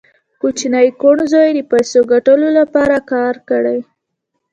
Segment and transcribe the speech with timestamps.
[0.41, 3.79] کوچني کوڼ زوی یې د پیسو ګټلو لپاره کار کړی